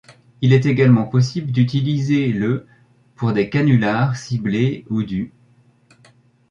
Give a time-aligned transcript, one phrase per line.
[0.41, 2.65] Il est également possible d'utiliser le'
[3.15, 5.31] pour des canulars ciblés et du'.